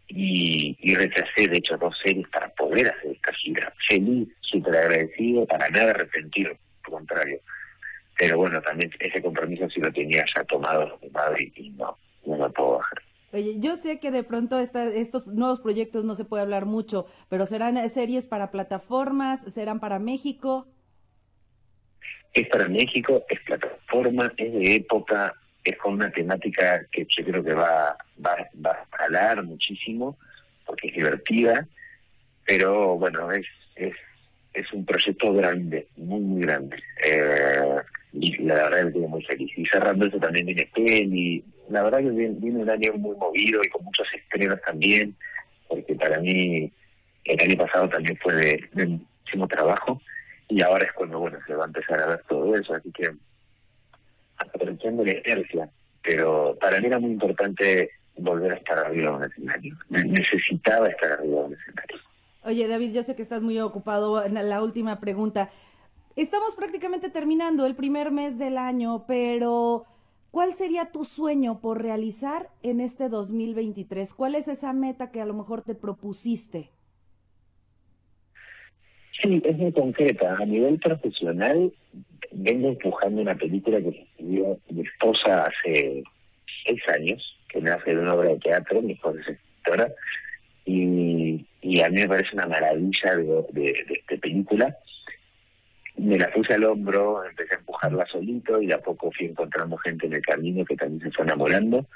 [0.09, 3.73] y, y rechacé, de hecho, dos series para poder hacer esta gira.
[3.89, 7.41] Feliz, súper agradecido, para nada arrepentido, al contrario.
[8.19, 12.37] Pero bueno, también ese compromiso sí lo tenía ya tomado mi madre y no, no
[12.37, 13.03] lo puedo bajar.
[13.33, 17.07] Oye, yo sé que de pronto esta, estos nuevos proyectos no se puede hablar mucho,
[17.29, 19.43] pero ¿serán series para plataformas?
[19.53, 20.67] ¿Serán para México?
[22.33, 25.35] Es para México, es plataforma, es de época,
[25.69, 30.19] es con una temática que yo creo que va, va, va a jalar muchísimo,
[30.65, 31.67] porque es divertida,
[32.45, 33.95] pero bueno, es, es,
[34.53, 36.83] es un proyecto grande, muy, muy grande.
[37.05, 37.77] Eh,
[38.13, 39.51] y la verdad me tiene muy feliz.
[39.57, 40.69] Y cerrando eso también viene
[41.17, 45.15] y La verdad que viene, un año muy movido y con muchos estrenos también,
[45.69, 46.73] porque para mí
[47.25, 50.01] el año pasado también fue de, de muchísimo trabajo
[50.49, 53.11] y ahora es cuando bueno se va a empezar a ver todo eso, así que
[54.39, 55.69] aprovechando la inercia,
[56.03, 59.77] pero para mí era muy importante volver a estar arriba de un escenario.
[59.89, 61.99] Necesitaba estar arriba de un escenario.
[62.45, 64.27] Oye, David, yo sé que estás muy ocupado.
[64.29, 65.51] La última pregunta.
[66.17, 69.85] Estamos prácticamente terminando el primer mes del año, pero
[70.31, 74.15] ¿cuál sería tu sueño por realizar en este 2023?
[74.15, 76.71] ¿Cuál es esa meta que a lo mejor te propusiste?
[79.23, 80.37] Sí, es muy concreta.
[80.39, 81.73] A nivel profesional,
[82.31, 86.03] vengo empujando una película que escribió mi esposa hace
[86.65, 89.93] seis años, que me hace de una obra de teatro, mi esposa es escritora,
[90.65, 94.77] y, y a mí me parece una maravilla de, de, película.
[95.97, 99.77] Me la puse al hombro, empecé a empujarla solito y de a poco fui encontrando
[99.79, 101.87] gente en el camino que también se fue enamorando.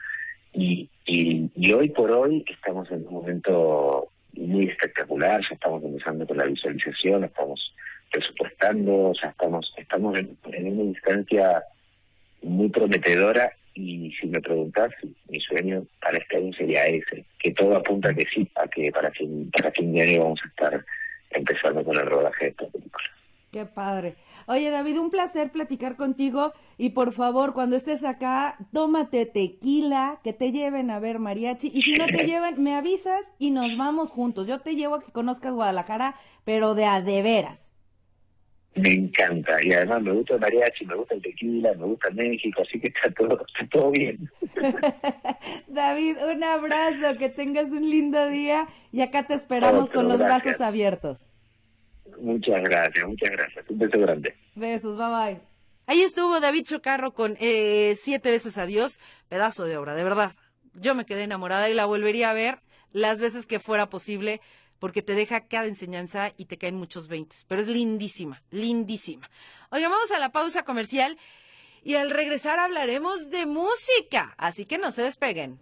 [0.54, 6.26] Y, y, y hoy por hoy estamos en un momento muy espectacular, ya estamos empezando
[6.26, 7.74] con la visualización, estamos
[8.10, 11.62] presupuestando, o sea, estamos, estamos en, una instancia
[12.42, 14.92] muy prometedora y si me preguntas,
[15.28, 19.10] mi sueño para este año sería ese, que todo apunta que sí, a que para
[19.12, 20.84] fin, para fin de año vamos a estar
[21.30, 23.04] empezando con el rodaje de esta película.
[23.50, 24.14] Qué padre.
[24.46, 30.32] Oye, David, un placer platicar contigo y por favor, cuando estés acá, tómate tequila, que
[30.32, 34.10] te lleven a ver mariachi y si no te llevan, me avisas y nos vamos
[34.10, 34.46] juntos.
[34.46, 37.72] Yo te llevo a que conozcas Guadalajara, pero de a de veras.
[38.74, 42.62] Me encanta y además me gusta el mariachi, me gusta el tequila, me gusta México,
[42.62, 44.30] así que está todo, está todo bien.
[45.68, 50.62] David, un abrazo, que tengas un lindo día y acá te esperamos con los brazos
[50.62, 51.28] abiertos.
[52.20, 53.64] Muchas gracias, muchas gracias.
[53.68, 54.36] Un beso grande.
[54.54, 55.40] Besos, bye bye.
[55.86, 60.32] Ahí estuvo David Chocarro con eh, Siete veces adiós, pedazo de obra, de verdad.
[60.74, 62.60] Yo me quedé enamorada y la volvería a ver
[62.92, 64.40] las veces que fuera posible
[64.78, 67.44] porque te deja cada enseñanza y te caen muchos veintes.
[67.48, 69.30] Pero es lindísima, lindísima.
[69.70, 71.18] Oiga, vamos a la pausa comercial
[71.84, 75.60] y al regresar hablaremos de música, así que no se despeguen.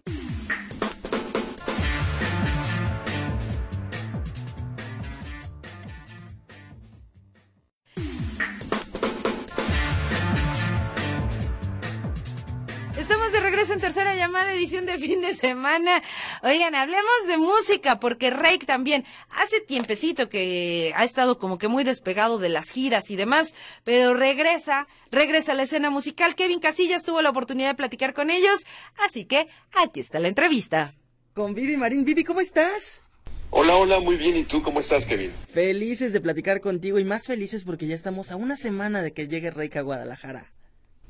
[13.61, 16.03] Regreso en tercera llamada edición de fin de semana.
[16.43, 21.85] Oigan, hablemos de música porque Rake también hace tiempecito que ha estado como que muy
[21.85, 26.35] despegado de las giras y demás, pero regresa, regresa a la escena musical.
[26.37, 28.65] Kevin Casillas tuvo la oportunidad de platicar con ellos,
[28.97, 30.95] así que aquí está la entrevista.
[31.35, 32.07] Con Vivi Marín.
[32.07, 33.03] Vivi, ¿cómo estás?
[33.51, 34.39] Hola, hola, muy bien.
[34.39, 35.33] ¿Y tú cómo estás, Kevin?
[35.53, 39.29] Felices de platicar contigo y más felices porque ya estamos a una semana de que
[39.29, 40.51] llegue Rake a Guadalajara.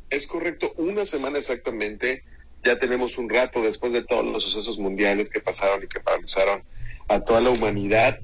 [0.09, 2.25] Es correcto, una semana exactamente
[2.65, 6.63] ya tenemos un rato después de todos los sucesos mundiales que pasaron y que paralizaron
[7.09, 8.21] a toda la humanidad,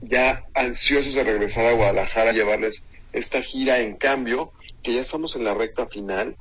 [0.00, 5.34] ya ansiosos de regresar a Guadalajara a llevarles esta gira en cambio, que ya estamos
[5.36, 6.36] en la recta final,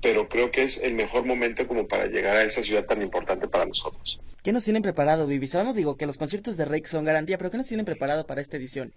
[0.00, 3.48] pero creo que es el mejor momento como para llegar a esa ciudad tan importante
[3.48, 4.20] para nosotros.
[4.42, 5.46] ¿Qué nos tienen preparado, Vivi?
[5.46, 8.40] Sabemos, digo, que los conciertos de Rake son garantía, pero ¿qué nos tienen preparado para
[8.40, 8.92] esta edición?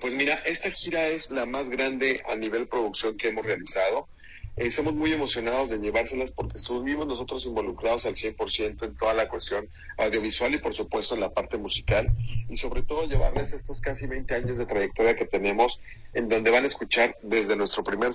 [0.00, 4.08] Pues mira, esta gira es la más grande a nivel producción que hemos realizado.
[4.56, 9.28] Eh, estamos muy emocionados de llevárselas porque estuvimos nosotros involucrados al 100% en toda la
[9.28, 12.12] cuestión audiovisual y por supuesto en la parte musical.
[12.48, 15.80] Y sobre todo llevarles estos casi 20 años de trayectoria que tenemos
[16.12, 18.12] en donde van a escuchar desde nuestro primer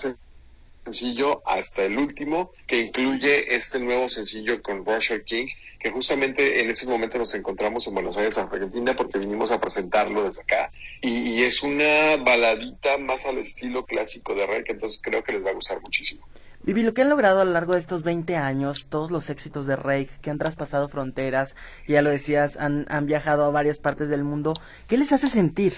[0.86, 5.48] sencillo hasta el último que incluye este nuevo sencillo con Roger King
[5.80, 10.24] que justamente en estos momentos nos encontramos en Buenos Aires, Argentina porque vinimos a presentarlo
[10.28, 15.00] desde acá y, y es una baladita más al estilo clásico de Rey que entonces
[15.02, 16.28] creo que les va a gustar muchísimo.
[16.64, 19.68] Vivi, lo que han logrado a lo largo de estos 20 años, todos los éxitos
[19.68, 21.56] de Rake que han traspasado fronteras,
[21.88, 24.54] ya lo decías, han, han viajado a varias partes del mundo,
[24.88, 25.74] ¿qué les hace sentir?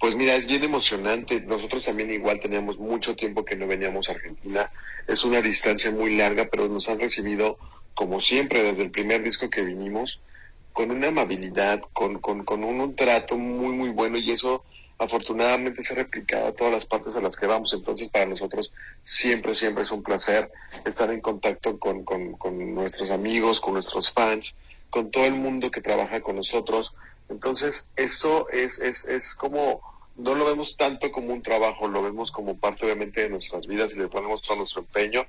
[0.00, 1.40] Pues mira, es bien emocionante.
[1.40, 4.70] Nosotros también igual teníamos mucho tiempo que no veníamos a Argentina.
[5.06, 7.58] Es una distancia muy larga, pero nos han recibido,
[7.94, 10.20] como siempre, desde el primer disco que vinimos,
[10.72, 14.64] con una amabilidad, con, con, con un, un trato muy, muy bueno y eso
[14.98, 17.72] afortunadamente se ha replicado a todas las partes a las que vamos.
[17.72, 20.50] Entonces, para nosotros siempre, siempre es un placer
[20.84, 24.54] estar en contacto con, con, con nuestros amigos, con nuestros fans,
[24.90, 26.92] con todo el mundo que trabaja con nosotros.
[27.28, 29.80] Entonces, eso es, es, es como,
[30.16, 33.90] no lo vemos tanto como un trabajo, lo vemos como parte obviamente de nuestras vidas
[33.92, 35.26] y le ponemos todo nuestro empeño,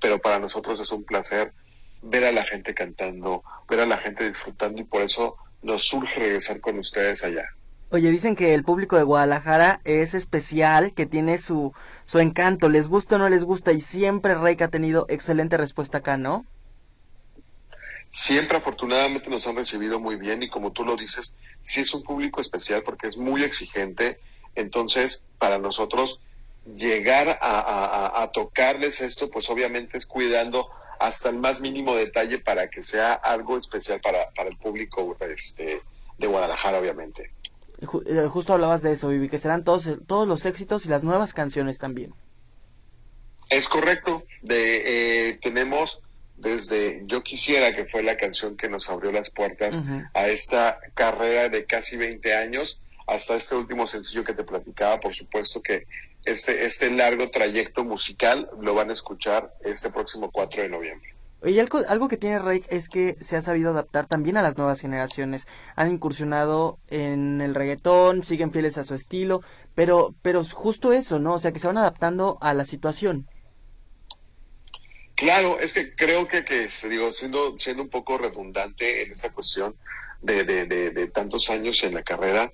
[0.00, 1.52] pero para nosotros es un placer
[2.02, 6.18] ver a la gente cantando, ver a la gente disfrutando y por eso nos surge
[6.18, 7.46] regresar con ustedes allá.
[7.90, 12.88] Oye, dicen que el público de Guadalajara es especial, que tiene su, su encanto, les
[12.88, 16.46] gusta o no les gusta, y siempre Rake ha tenido excelente respuesta acá, ¿no?
[18.10, 21.34] Siempre afortunadamente nos han recibido muy bien y como tú lo dices,
[21.64, 24.18] sí es un público especial porque es muy exigente,
[24.54, 26.18] entonces para nosotros
[26.76, 30.68] llegar a, a, a tocarles esto, pues obviamente es cuidando
[31.02, 35.82] hasta el más mínimo detalle para que sea algo especial para, para el público este,
[36.18, 37.32] de Guadalajara, obviamente.
[37.84, 41.78] Justo hablabas de eso, Vivi, que serán todos, todos los éxitos y las nuevas canciones
[41.78, 42.14] también.
[43.50, 44.22] Es correcto.
[44.42, 46.00] De, eh, tenemos
[46.36, 50.10] desde Yo Quisiera, que fue la canción que nos abrió las puertas uh -huh.
[50.14, 55.14] a esta carrera de casi 20 años, hasta este último sencillo que te platicaba, por
[55.14, 55.86] supuesto que
[56.24, 61.12] este, este largo trayecto musical lo van a escuchar este próximo 4 de noviembre.
[61.44, 64.56] Y algo, algo que tiene Rake es que se ha sabido adaptar también a las
[64.56, 65.48] nuevas generaciones.
[65.74, 69.42] Han incursionado en el reggaetón, siguen fieles a su estilo,
[69.74, 71.34] pero, pero justo eso, ¿no?
[71.34, 73.26] O sea, que se van adaptando a la situación.
[75.16, 79.74] Claro, es que creo que, que digo, siendo, siendo un poco redundante en esa cuestión
[80.20, 82.52] de, de, de, de tantos años en la carrera,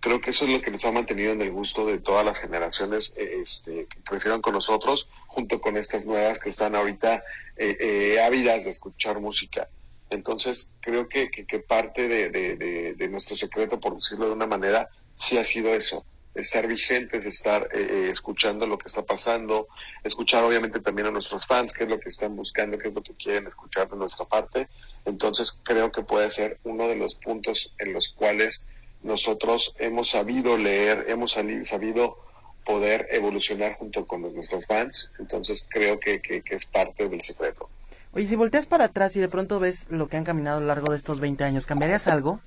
[0.00, 2.38] creo que eso es lo que nos ha mantenido en el gusto de todas las
[2.38, 7.22] generaciones este, que crecieron con nosotros, junto con estas nuevas que están ahorita
[7.56, 9.68] eh, eh, ávidas de escuchar música.
[10.10, 15.36] Entonces, creo que, que, parte de, de, nuestro secreto, por decirlo de una manera, sí
[15.36, 19.68] ha sido eso, estar vigentes, estar eh, escuchando lo que está pasando,
[20.04, 23.02] escuchar obviamente también a nuestros fans, qué es lo que están buscando, qué es lo
[23.02, 24.68] que quieren escuchar de nuestra parte.
[25.04, 28.62] Entonces, creo que puede ser uno de los puntos en los cuales
[29.02, 32.18] nosotros hemos sabido leer, hemos sabido
[32.64, 37.68] poder evolucionar junto con nuestros fans, entonces creo que, que, que, es parte del secreto.
[38.12, 40.66] Oye, si volteas para atrás y de pronto ves lo que han caminado a lo
[40.66, 42.40] largo de estos 20 años, ¿cambiarías algo?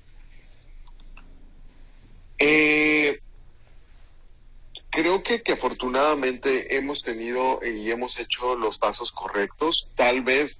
[2.38, 3.20] Eh,
[4.90, 10.58] creo que, que afortunadamente hemos tenido y hemos hecho los pasos correctos, tal vez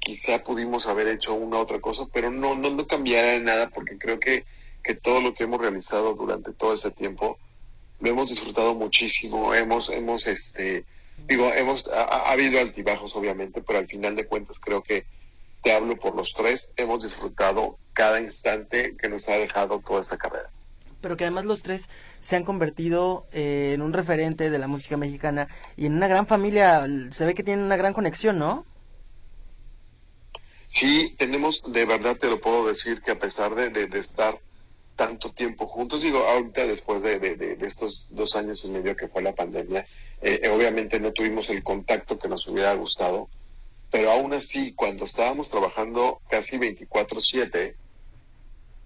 [0.00, 4.18] quizá pudimos haber hecho una otra cosa, pero no, no, no cambiaría nada porque creo
[4.18, 4.44] que
[4.86, 7.38] que todo lo que hemos realizado durante todo ese tiempo
[7.98, 10.84] lo hemos disfrutado muchísimo, hemos, hemos, este,
[11.26, 15.04] digo, hemos, ha, ha, habido altibajos obviamente, pero al final de cuentas creo que
[15.62, 20.18] te hablo por los tres, hemos disfrutado cada instante que nos ha dejado toda esta
[20.18, 20.50] carrera.
[21.00, 21.88] Pero que además los tres
[22.20, 26.26] se han convertido eh, en un referente de la música mexicana y en una gran
[26.26, 28.64] familia, se ve que tienen una gran conexión, ¿no?
[30.68, 34.38] Sí, tenemos, de verdad te lo puedo decir, que a pesar de, de, de estar
[34.96, 36.02] tanto tiempo juntos.
[36.02, 39.86] Digo, ahorita después de, de, estos dos años y medio que fue la pandemia,
[40.22, 43.28] eh, obviamente no tuvimos el contacto que nos hubiera gustado,
[43.90, 47.74] pero aún así, cuando estábamos trabajando casi 24/7,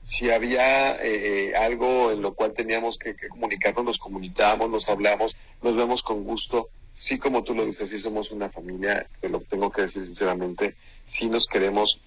[0.05, 5.77] si había eh, algo en lo cual teníamos que, comunicarnos, nos comunicábamos, nos hablamos, nos
[5.77, 6.69] vemos con gusto
[7.01, 10.75] sí como tú lo dices, sí somos una familia, te lo tengo que decir sinceramente,
[11.07, 11.99] sí nos queremos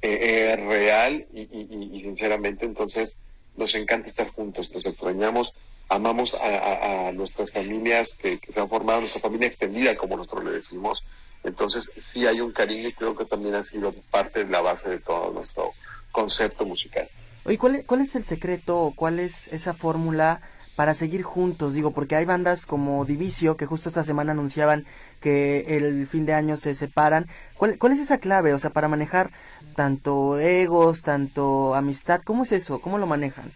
[0.00, 0.18] eh,
[0.52, 3.14] eh, real y, sinceramente, entonces
[3.58, 5.52] nos encanta estar juntos, nos extrañamos,
[5.88, 11.02] amamos a, nuestras familias que, se han formado, nuestra familia extendida, como nosotros le decimos.
[11.42, 14.88] Entonces, sí hay un cariño y creo que también ha sido parte de la base
[14.88, 15.72] de todo nuestro
[16.12, 17.08] concepto musical.
[17.44, 20.40] Oye, ¿cuál, cuál es el secreto, cuál es esa fórmula
[20.78, 21.74] para seguir juntos?
[21.74, 24.86] Digo, porque hay bandas como Divicio, que justo esta semana anunciaban
[25.20, 27.26] que el fin de año se separan.
[27.54, 29.32] ¿Cuál, cuál es esa clave, o sea, para manejar
[29.74, 32.20] tanto egos, tanto amistad?
[32.22, 32.80] ¿Cómo es eso?
[32.80, 33.50] ¿Cómo lo manejan?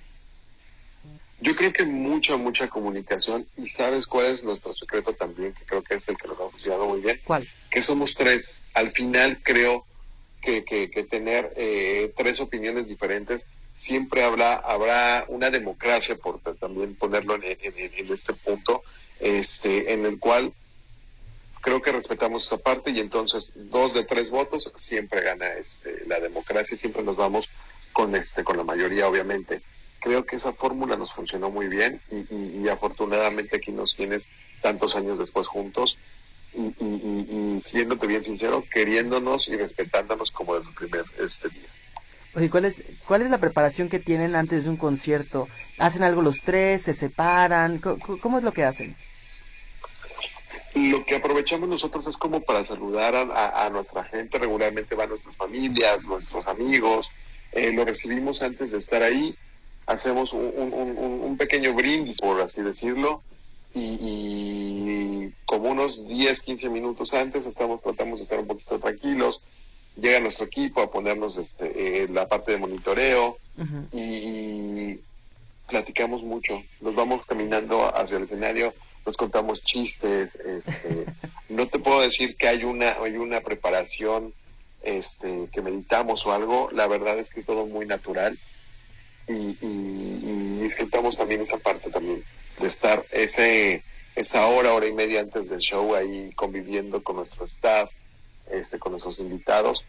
[1.40, 5.82] Yo creo que mucha, mucha comunicación y sabes cuál es nuestro secreto también, que creo
[5.84, 7.20] que es el que nos ha funcionado muy bien.
[7.22, 7.46] ¿Cuál?
[7.70, 8.52] Que somos tres.
[8.74, 9.86] Al final creo
[10.42, 13.44] que, que, tener eh, tres opiniones diferentes
[13.82, 18.82] siempre habrá, habrá una democracia, por también ponerlo en, este punto,
[19.18, 20.52] este, en el cual
[21.60, 26.20] creo que respetamos esa parte y entonces dos de tres votos siempre gana este, la
[26.20, 27.48] democracia y siempre nos vamos
[27.92, 29.62] con este con la mayoría obviamente
[30.00, 34.26] creo que esa fórmula nos funcionó muy bien y, afortunadamente aquí nos tienes
[34.60, 35.96] tantos años después juntos
[36.54, 41.68] y, y, siéndote bien sincero, queriéndonos y respetándonos como desde el primer este día.
[42.34, 45.48] Oye, ¿cuál es, ¿cuál es la preparación que tienen antes de un concierto?
[45.78, 46.82] ¿Hacen algo los tres?
[46.82, 47.78] ¿Se separan?
[47.78, 48.96] ¿Cómo, es lo que hacen?
[50.74, 56.02] Lo que aprovechamos nosotros es como para saludar a, nuestra gente, regularmente van nuestras familias,
[56.04, 57.10] nuestros amigos,
[57.52, 59.36] eh, lo recibimos antes de estar ahí
[59.86, 63.22] hacemos un, pequeño brindis, por así decirlo,
[63.74, 69.40] y, como unos 10, 15 minutos antes estamos tratamos de estar un poquito tranquilos,
[69.96, 73.38] llega nuestro equipo a ponernos este, eh, la parte de monitoreo
[73.92, 74.98] y,
[75.68, 78.74] platicamos mucho, nos vamos caminando hacia el escenario,
[79.06, 81.06] nos contamos chistes, este,
[81.48, 84.34] no te puedo decir que hay una, hay una preparación
[84.82, 88.38] este, que meditamos o algo, la verdad es que es todo muy natural
[89.28, 92.22] y, y, disfrutamos también esa parte también
[92.60, 93.82] de estar ese
[94.14, 97.90] esa hora, hora y media antes del show ahí conviviendo con nuestro staff,
[98.50, 99.84] este, con nuestros invitados,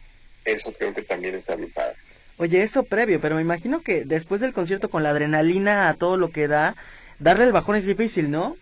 [0.46, 1.96] eso creo que también está bien padre.
[2.38, 6.18] Oye, eso previo, pero me imagino que después del concierto con la adrenalina a todo
[6.18, 6.76] lo que da,
[7.20, 8.58] darle el bajón es difícil, ¿no?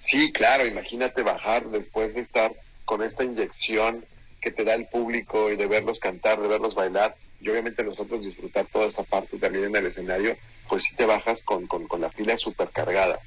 [0.00, 2.52] Sí, claro, imagínate bajar después de estar
[2.84, 4.04] con esta inyección
[4.40, 8.24] que te da el público y de verlos cantar, de verlos bailar, y obviamente nosotros
[8.24, 10.36] disfrutar toda esa parte también en el escenario,
[10.68, 13.18] pues sí te bajas con, con, la pila súper cargada.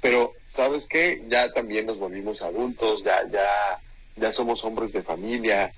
[0.00, 1.22] Pero, ¿sabes qué?
[1.28, 3.80] Ya también nos volvimos adultos, ya, ya,
[4.16, 5.72] ya somos hombres de familia,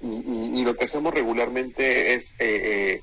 [0.00, 3.00] y, lo que hacemos regularmente es, eh, eh,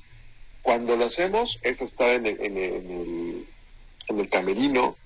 [0.62, 3.46] cuando lo hacemos, es estar en el, en el,
[4.08, 4.96] en el, camerino,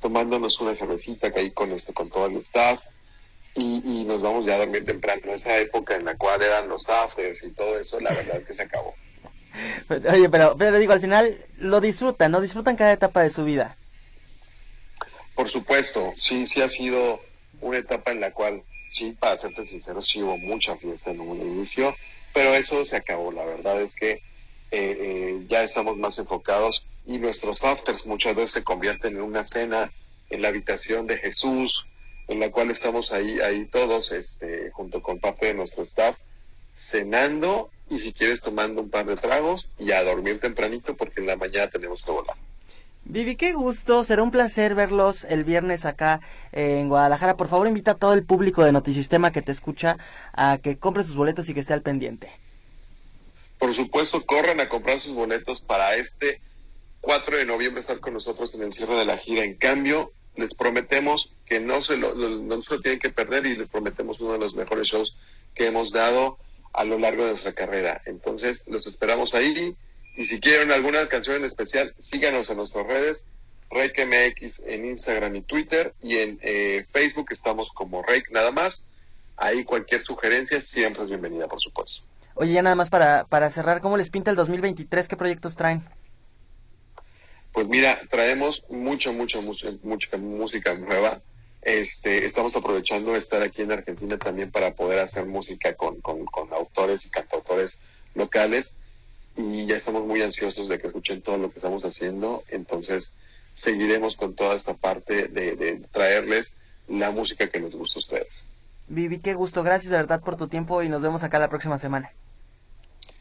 [0.00, 2.80] tomándonos una cervecita que hay con, este, con todo el staff,
[3.54, 5.32] y, nos vamos ya a dormir temprano.
[5.32, 8.54] Esa época en la cual eran los afters y todo eso, la verdad es que
[8.54, 8.94] se acabó.
[9.88, 12.40] Oye, pero, pero digo, al final lo disfrutan, ¿no?
[12.40, 13.76] Disfrutan cada etapa de su vida.
[15.34, 17.20] Por supuesto, sí, sí ha sido
[17.60, 21.40] una etapa en la cual, sí, para serte sincero, sí hubo mucha fiesta en un
[21.40, 21.94] inicio,
[22.34, 23.32] pero eso se acabó.
[23.32, 24.20] La verdad es que eh,
[24.70, 29.90] eh, ya estamos más enfocados y nuestros afters muchas veces se convierten en una cena
[30.28, 31.86] en la habitación de Jesús
[32.28, 36.16] en la cual estamos ahí, ahí todos, este, junto con parte de nuestro staff,
[36.76, 41.26] cenando y si quieres tomando un par de tragos y a dormir tempranito porque en
[41.26, 42.36] la mañana tenemos que volar.
[43.10, 46.20] Vivi, qué gusto, será un placer verlos el viernes acá
[46.52, 47.36] en Guadalajara.
[47.36, 49.96] Por favor, invita a todo el público de Notisistema que te escucha
[50.32, 52.30] a que compre sus boletos y que esté al pendiente.
[53.58, 56.40] Por supuesto, corran a comprar sus boletos para este
[57.00, 59.42] 4 de noviembre estar con nosotros en el cierre de la gira.
[59.42, 63.56] En cambio, les prometemos que no se lo, no se lo tienen que perder y
[63.56, 65.16] les prometemos uno de los mejores shows
[65.56, 66.38] que hemos dado
[66.72, 68.02] a lo largo de nuestra carrera.
[68.06, 69.74] Entonces, los esperamos ahí.
[70.16, 73.22] Y si quieren alguna canción en especial, síganos en nuestras redes,
[73.70, 78.82] RakeMX en Instagram y Twitter, y en eh, Facebook estamos como Rake nada más.
[79.36, 82.02] Ahí cualquier sugerencia siempre es bienvenida, por supuesto.
[82.34, 85.08] Oye, ya nada más para, para cerrar, ¿cómo les pinta el 2023?
[85.08, 85.82] ¿Qué proyectos traen?
[87.52, 91.20] Pues mira, traemos mucha, mucha, mucha, mucha música nueva.
[91.62, 97.04] Este, estamos aprovechando estar aquí en Argentina también para poder hacer música con, con, autores
[97.04, 97.76] y cantautores
[98.14, 98.72] locales
[99.40, 102.42] y ya estamos muy ansiosos de que escuchen todo lo que estamos haciendo.
[102.48, 103.12] Entonces,
[103.54, 106.52] seguiremos con toda esta parte de, de traerles
[106.88, 108.44] la música que les gusta a ustedes.
[108.88, 109.62] Vivi, qué gusto.
[109.62, 112.12] Gracias de verdad por tu tiempo y nos vemos acá la próxima semana.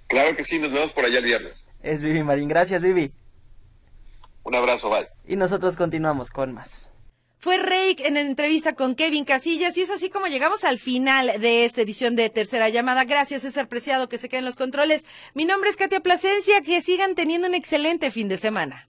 [0.08, 1.64] Claro que sí, nos vemos por allá el viernes.
[1.84, 2.50] Es Vivi Marín.
[2.50, 3.12] Gracias, Vivi.
[4.44, 5.08] Un abrazo, bye.
[5.28, 6.90] Y nosotros continuamos con más.
[7.42, 11.64] Fue Rake en entrevista con Kevin Casillas y es así como llegamos al final de
[11.64, 13.06] esta edición de Tercera Llamada.
[13.06, 15.06] Gracias, César Preciado, que se queden los controles.
[15.34, 18.86] Mi nombre es Katia Plasencia, que sigan teniendo un excelente fin de semana.